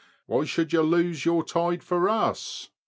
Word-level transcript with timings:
Why 0.25 0.45
should 0.45 0.73
you 0.73 0.81
lose 0.81 1.25
your 1.25 1.43
tide 1.43 1.83
for 1.83 2.09
us? 2.09 2.69